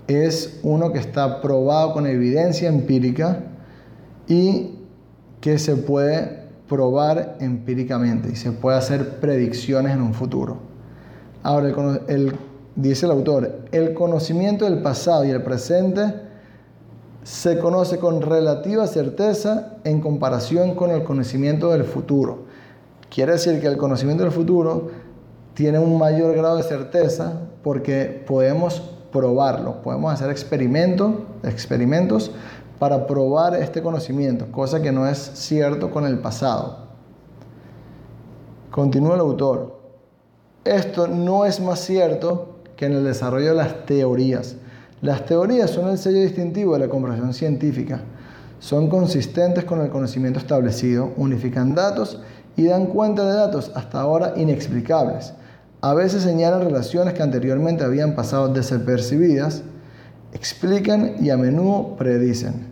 [0.08, 3.40] es uno que está probado con evidencia empírica
[4.26, 4.78] y
[5.40, 10.56] que se puede probar empíricamente y se puede hacer predicciones en un futuro.
[11.42, 11.72] Ahora,
[12.74, 16.14] dice el autor, el conocimiento del pasado y el presente
[17.22, 22.44] se conoce con relativa certeza en comparación con el conocimiento del futuro.
[23.08, 24.90] Quiere decir que el conocimiento del futuro
[25.54, 31.12] tiene un mayor grado de certeza porque podemos probarlo, podemos hacer experimentos,
[31.44, 32.32] experimentos
[32.78, 36.78] para probar este conocimiento, cosa que no es cierto con el pasado.
[38.70, 39.80] Continúa el autor.
[40.64, 44.56] Esto no es más cierto que en el desarrollo de las teorías.
[45.00, 48.00] Las teorías son el sello distintivo de la comprensión científica.
[48.58, 52.20] Son consistentes con el conocimiento establecido, unifican datos
[52.56, 55.34] y dan cuenta de datos hasta ahora inexplicables.
[55.84, 59.64] A veces señalan relaciones que anteriormente habían pasado desapercibidas,
[60.32, 62.68] explican y a menudo predicen.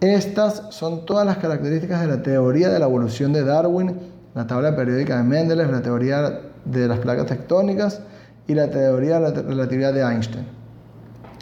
[0.00, 3.98] Estas son todas las características de la teoría de la evolución de Darwin,
[4.36, 8.02] la tabla periódica de Mendeleev, la teoría de las placas tectónicas
[8.46, 10.46] y la teoría de la relatividad de Einstein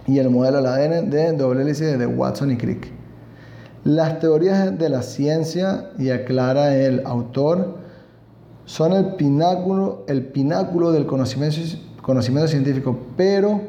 [0.06, 2.90] y el modelo del ADN de doble hélice de Watson y Crick.
[3.84, 7.81] Las teorías de la ciencia, y aclara el autor,
[8.72, 11.58] son el pináculo, el pináculo del conocimiento,
[12.00, 13.60] conocimiento científico, pero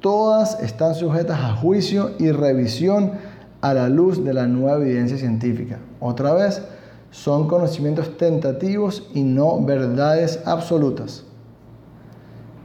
[0.00, 3.12] todas están sujetas a juicio y revisión
[3.60, 5.80] a la luz de la nueva evidencia científica.
[6.00, 6.62] Otra vez,
[7.10, 11.24] son conocimientos tentativos y no verdades absolutas.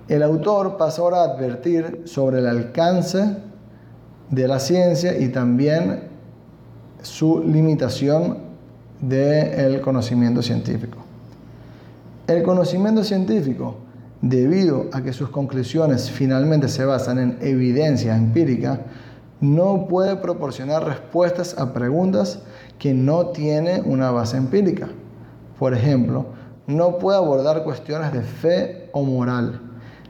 [0.08, 3.36] El autor pasa ahora a advertir sobre el alcance
[4.30, 6.04] de la ciencia y también
[7.02, 8.38] su limitación
[9.02, 11.07] del conocimiento científico.
[12.28, 13.76] El conocimiento científico,
[14.22, 18.82] debido a que sus conclusiones finalmente se basan en evidencia empírica,
[19.40, 22.40] no puede proporcionar respuestas a preguntas
[22.80, 24.90] que no tienen una base empírica.
[25.58, 26.26] Por ejemplo,
[26.66, 29.62] no puede abordar cuestiones de fe o moral,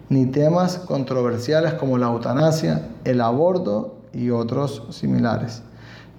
[0.09, 5.61] ni temas controversiales como la eutanasia, el aborto y otros similares.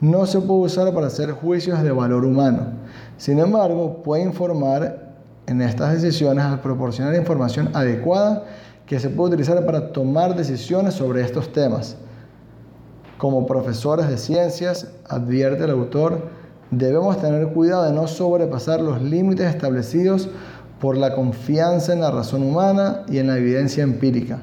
[0.00, 2.68] No se puede usar para hacer juicios de valor humano.
[3.16, 5.07] Sin embargo, puede informar
[5.48, 8.44] en estas decisiones al proporcionar información adecuada
[8.86, 11.96] que se puede utilizar para tomar decisiones sobre estos temas.
[13.16, 16.28] Como profesores de ciencias, advierte el autor,
[16.70, 20.28] debemos tener cuidado de no sobrepasar los límites establecidos
[20.80, 24.38] por la confianza en la razón humana y en la evidencia empírica.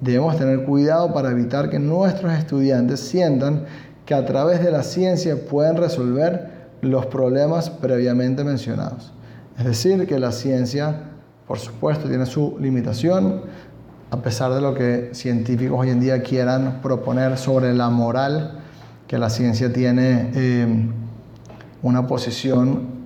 [0.00, 3.64] Debemos tener cuidado para evitar que nuestros estudiantes sientan
[4.04, 6.50] que a través de la ciencia pueden resolver
[6.82, 9.12] los problemas previamente mencionados.
[9.58, 11.10] Es decir, que la ciencia,
[11.46, 13.42] por supuesto, tiene su limitación,
[14.10, 18.60] a pesar de lo que científicos hoy en día quieran proponer sobre la moral,
[19.06, 20.86] que la ciencia tiene eh,
[21.82, 23.02] una posición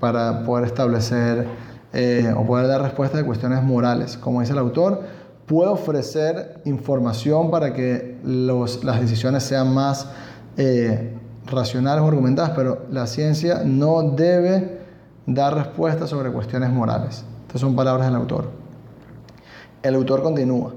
[0.00, 1.46] para poder establecer
[1.92, 4.16] eh, o poder dar respuesta a cuestiones morales.
[4.16, 5.02] Como dice el autor,
[5.46, 10.08] puede ofrecer información para que las decisiones sean más
[10.56, 14.79] eh, racionales o argumentadas, pero la ciencia no debe
[15.34, 17.24] dar respuesta sobre cuestiones morales.
[17.46, 18.50] Estas son palabras del autor.
[19.82, 20.74] El autor continúa.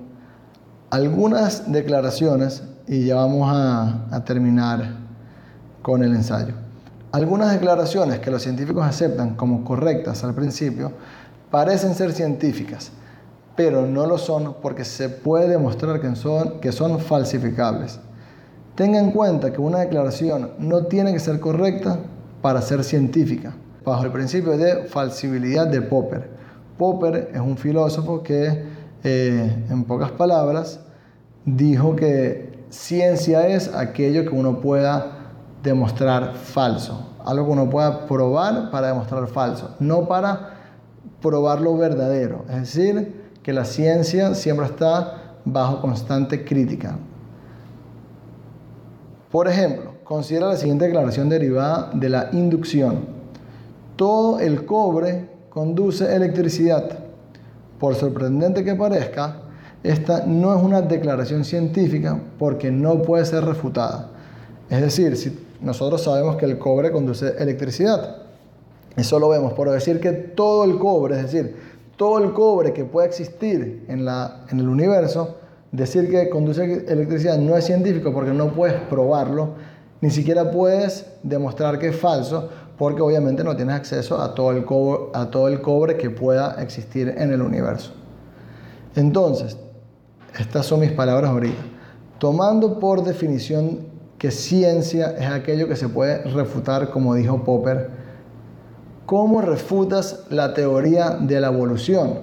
[0.92, 4.98] Algunas declaraciones, y ya vamos a, terminar
[5.82, 6.54] con el ensayo.
[7.12, 10.92] Algunas declaraciones que los científicos aceptan como correctas al principio
[11.50, 12.92] parecen ser científicas,
[13.56, 18.00] pero no lo son porque se puede demostrar que son falsificables.
[18.76, 22.00] Tenga en cuenta que una declaración no tiene que ser correcta
[22.42, 26.30] para ser científica, bajo el principio de falsibilidad de Popper.
[26.78, 28.64] Popper es un filósofo que
[29.04, 30.80] eh, en pocas palabras,
[31.46, 35.18] dijo que ciencia es aquello que uno pueda
[35.62, 40.52] demostrar falso, algo que uno pueda probar para demostrar falso, no para
[41.22, 42.46] probar lo verdadero.
[42.50, 46.98] Es decir, que la ciencia siempre está bajo constante crítica.
[49.32, 53.13] Por ejemplo, considera la siguiente declaración derivada de la inducción.
[53.96, 57.00] Todo el cobre conduce electricidad.
[57.80, 59.42] Por sorprendente que parezca,
[59.84, 64.10] esta no es una declaración científica porque no puede ser refutada.
[64.70, 68.18] Es decir, si nosotros sabemos que el cobre conduce electricidad,
[68.96, 71.56] eso lo vemos, por decir que todo el cobre, es decir,
[71.98, 74.08] todo el cobre que pueda existir en,
[74.60, 75.38] el universo,
[75.72, 79.56] decir que conduce electricidad no es científico porque no puedes probarlo,
[80.02, 84.66] ni siquiera puedes demostrar que es falso, porque obviamente no tienes acceso a todo el
[84.66, 87.92] cobre, a todo el cobre que pueda existir en el universo.
[88.96, 89.58] Entonces,
[90.40, 91.62] estas son mis palabras ahorita.
[92.18, 93.80] Tomando por definición
[94.18, 97.90] que ciencia es aquello que se puede refutar, como dijo Popper,
[99.06, 102.20] ¿cómo refutas la teoría de la evolución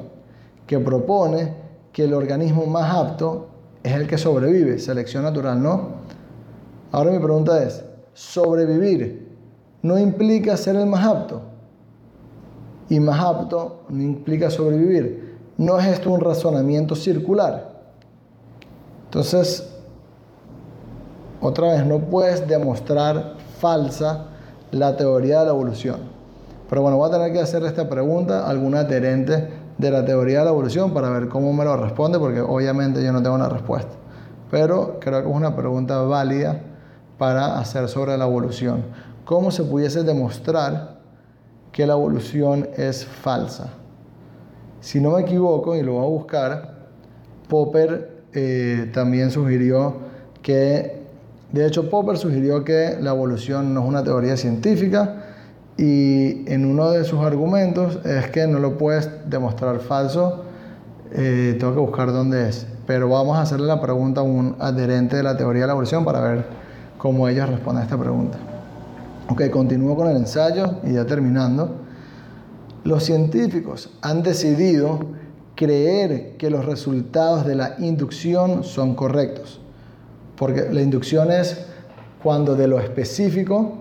[0.67, 1.55] que propone
[1.93, 3.49] que el organismo más apto
[3.83, 6.01] es el que sobrevive, selección natural, ¿no?
[6.93, 7.85] Ahora mi pregunta es,
[8.15, 9.30] ¿sobrevivir
[9.83, 11.43] no implica ser el más apto.
[12.89, 15.39] Y más apto no implica sobrevivir.
[15.57, 17.71] No es esto un razonamiento circular.
[19.05, 19.69] Entonces,
[21.41, 24.27] otra vez, no puedes demostrar falsa
[24.73, 26.01] la teoría de la evolución.
[26.69, 30.41] Pero bueno, voy a tener que hacer esta pregunta a algún adherente de la teoría
[30.41, 33.49] de la evolución para ver cómo me lo responde, porque obviamente yo no tengo una
[33.49, 33.91] respuesta.
[34.51, 36.61] Pero creo que es una pregunta válida
[37.19, 38.85] para hacer sobre la evolución.
[39.31, 40.99] ¿Cómo se pudiese demostrar
[41.71, 43.69] que la evolución es falsa?
[44.81, 46.75] Si no me equivoco, y lo voy a buscar,
[47.49, 49.99] Popper eh, también sugirió
[50.43, 51.05] que,
[51.53, 55.27] de hecho Popper sugirió que la evolución no es una teoría científica
[55.77, 60.43] y en uno de sus argumentos es que no lo puedes demostrar falso,
[61.13, 65.15] eh, tengo que buscar dónde es, pero vamos a hacerle la pregunta a un adherente
[65.15, 66.47] de la teoría de la evolución para ver
[66.99, 68.50] cómo ellos responden a esta pregunta.
[69.31, 71.77] Ok, continúo con el ensayo y ya terminando.
[72.83, 74.99] Los científicos han decidido
[75.55, 79.61] creer que los resultados de la inducción son correctos.
[80.37, 81.65] Porque la inducción es
[82.25, 83.75] cuando de lo específico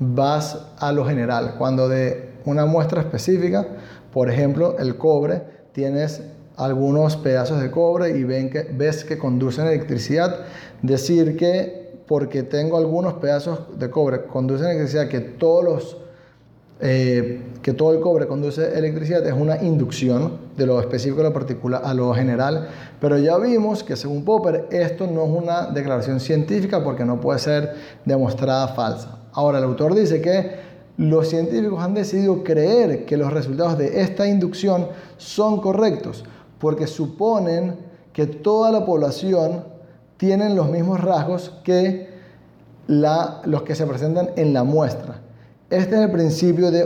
[0.00, 1.54] vas a lo general.
[1.56, 3.64] Cuando de una muestra específica,
[4.12, 6.20] por ejemplo, el cobre, tienes
[6.56, 10.46] algunos pedazos de cobre y ves que conducen electricidad,
[10.82, 15.36] decir que porque tengo algunos pedazos de cobre conducen electricidad, que
[16.78, 21.32] eh, que todo el cobre conduce electricidad es una inducción de lo específico a lo
[21.32, 22.68] particular a lo general,
[23.00, 27.38] pero ya vimos que según Popper esto no es una declaración científica porque no puede
[27.38, 29.18] ser demostrada falsa.
[29.32, 30.66] Ahora el autor dice que
[30.98, 36.24] los científicos han decidido creer que los resultados de esta inducción son correctos
[36.58, 37.76] porque suponen
[38.12, 39.75] que toda la población
[40.16, 42.14] tiene los mismos rasgos que
[42.88, 45.20] los que se presentan en la muestra.
[45.68, 46.84] Este es el principio de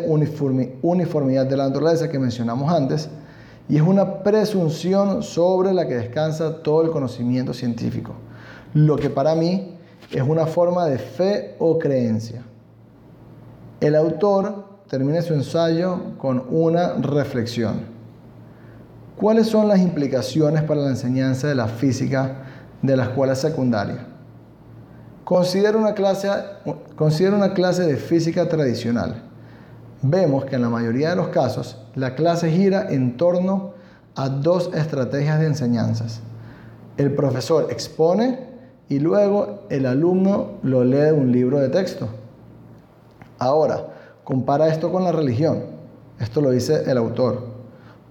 [0.83, 3.11] uniformidad de la naturaleza que mencionamos antes
[3.68, 8.14] y es una presunción sobre la que descansa todo el conocimiento científico,
[8.72, 9.76] lo que para mí
[10.11, 12.43] es una forma de fe o creencia.
[13.81, 17.83] El autor termina su ensayo con una reflexión.
[19.16, 22.47] ¿Cuáles son las implicaciones para la enseñanza de la física
[22.83, 24.07] de la escuela secundaria?
[25.24, 26.28] Considera una clase,
[26.97, 29.22] considera una clase de física tradicional.
[30.03, 33.74] Vemos que en la mayoría de los casos la clase gira en torno
[34.16, 36.20] a dos estrategias de enseñanzas.
[36.97, 38.51] El profesor expone
[38.89, 42.09] y luego el alumno lo lee de un libro de texto.
[43.39, 43.87] Ahora,
[44.24, 45.62] compara esto con la religión.
[46.18, 47.47] Esto lo dice el autor.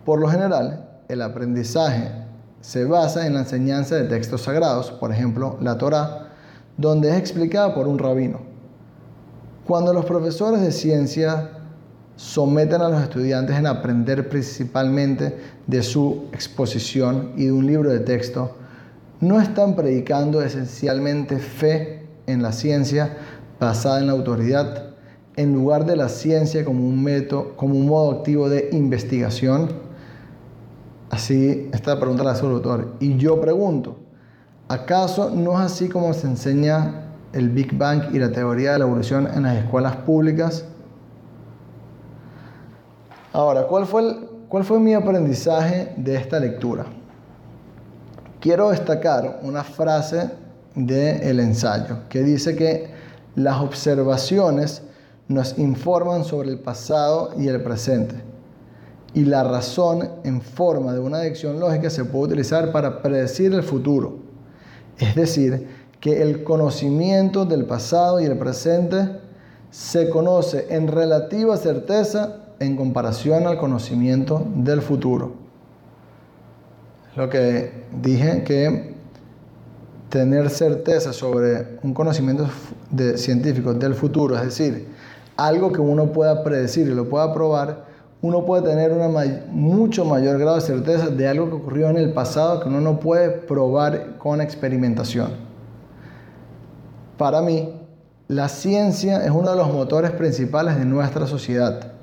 [0.06, 2.12] Por lo general, el aprendizaje
[2.62, 6.30] se basa en la enseñanza de textos sagrados, por ejemplo, la Torah,
[6.78, 8.40] donde es explicada por un rabino.
[9.66, 11.52] Cuando los profesores de ciencia
[12.16, 15.38] someten a los estudiantes en aprender principalmente
[15.68, 18.56] de su exposición y de un libro de texto,
[19.22, 23.18] no están predicando esencialmente fe en la ciencia
[23.60, 24.94] basada en la autoridad,
[25.36, 29.89] en lugar de la ciencia como un método, como un modo activo de investigación.
[31.10, 32.94] Así, esta pregunta la hace el autor.
[33.00, 33.98] Y yo pregunto,
[34.70, 38.86] ¿Acaso no es así como se enseña el Big Bang y la teoría de la
[38.86, 40.64] evolución en las escuelas públicas?
[43.34, 46.86] Ahora, ¿cuál fue, cuál fue mi aprendizaje de esta lectura?
[48.40, 50.30] Quiero destacar una frase
[50.76, 52.94] del ensayo que dice que
[53.34, 54.84] las observaciones
[55.28, 58.29] nos informan sobre el pasado y el presente.
[59.14, 63.64] Y la razón en forma de una adicción lógica se puede utilizar para predecir el
[63.64, 64.30] futuro
[65.00, 65.68] es decir,
[66.00, 69.20] que el conocimiento del pasado y el presente
[69.72, 75.34] se conoce en relativa certeza en comparación al conocimiento del futuro.
[77.16, 78.94] Lo que dije que
[80.10, 82.48] tener certeza sobre un conocimiento
[83.16, 84.88] científico del futuro, es decir,
[85.38, 87.86] algo que uno pueda predecir y lo pueda probar,
[88.22, 89.08] uno puede tener una
[89.50, 93.00] mucho mayor grado de certeza de algo que ocurrió en el pasado que uno no
[93.00, 95.32] puede probar con experimentación.
[97.18, 97.74] Para mí,
[98.28, 101.94] la ciencia es uno de los motores principales de nuestra sociedad.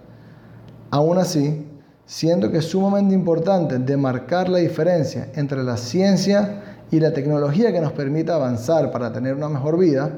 [0.91, 1.67] Aún así,
[2.07, 7.81] siento que es sumamente importante demarcar la diferencia entre la ciencia y la tecnología que
[7.81, 10.11] nos permita avanzar para tener una mejor vida,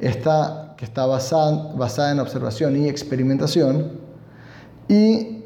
[0.00, 4.09] esta que está basada en observación y experimentación,
[4.90, 5.44] y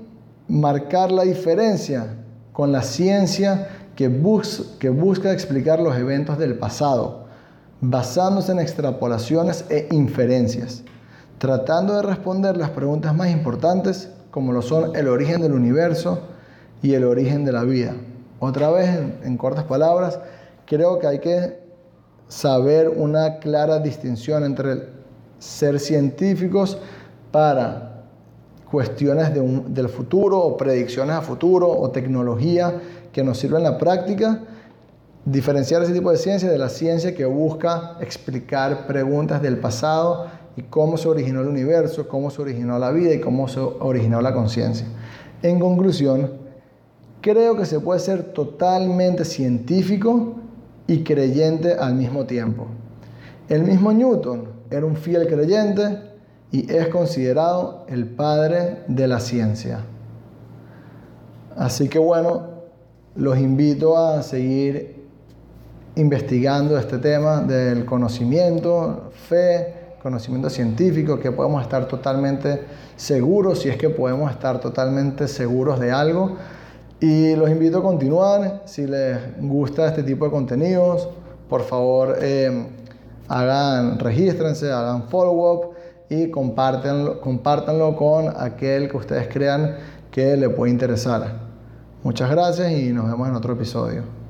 [0.49, 2.17] marcar la diferencia
[2.55, 4.11] con la ciencia que,
[4.79, 7.27] que busca explicar los eventos del pasado,
[7.83, 10.83] basándose en extrapolaciones e inferencias,
[11.37, 16.21] tratando de responder las preguntas más importantes como lo son el origen del universo
[16.81, 17.95] y el origen de la vida.
[18.41, 20.21] Otra vez, en cortas palabras,
[20.65, 21.61] creo que hay que
[22.29, 24.89] saber una clara distinción entre
[25.39, 26.79] ser científicos
[27.31, 27.94] para
[28.75, 32.75] cuestiones del futuro o predicciones a futuro o tecnología
[33.13, 34.41] que nos sirve en la práctica,
[35.25, 40.63] diferenciar ese tipo de ciencia de la ciencia que busca explicar preguntas del pasado y
[40.63, 44.35] cómo se originó el universo, cómo se originó la vida y cómo se originó la
[44.35, 44.89] conciencia.
[45.41, 46.33] En conclusión,
[47.21, 50.35] creo que se puede ser totalmente científico
[50.89, 52.67] y creyente al mismo tiempo.
[53.49, 56.14] El mismo Newton era un fiel creyente
[56.51, 59.81] y es considerado el padre de la ciencia.
[61.57, 62.55] Así que bueno,
[63.17, 65.05] los invito a seguir
[65.97, 72.63] investigando este tema del conocimiento, fe, conocimiento científico, que podemos estar totalmente
[72.97, 76.37] seguros, si es que podemos estar totalmente seguros de algo.
[77.01, 81.09] Y los invito a continuar, si les gusta este tipo de contenidos,
[81.49, 82.67] por favor eh,
[83.29, 85.74] hagan, regístrense, hagan follow-up
[86.09, 89.77] y compártanlo, compártanlo con aquel que ustedes crean
[90.11, 91.41] que le puede interesar.
[92.03, 94.24] Muchas gracias y nos vemos en otro episodio.